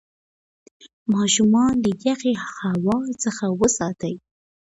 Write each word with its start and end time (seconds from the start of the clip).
ماشومان 1.13 1.73
له 1.83 1.91
یخې 2.07 2.33
هوا 2.55 2.97
څخه 3.23 3.45
وساتئ. 3.59 4.15